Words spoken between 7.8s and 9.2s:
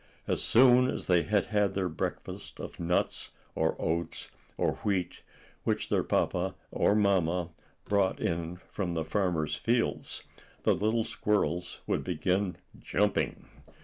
brought in from the